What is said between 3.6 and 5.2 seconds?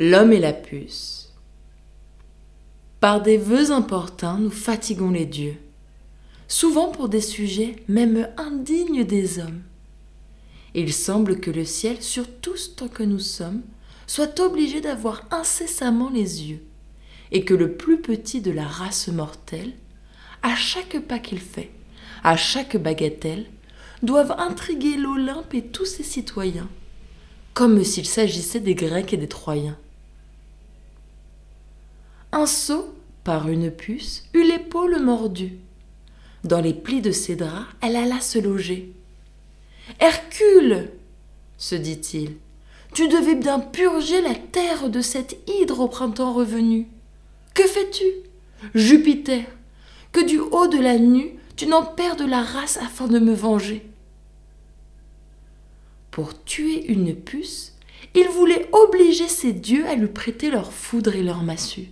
importuns, nous fatiguons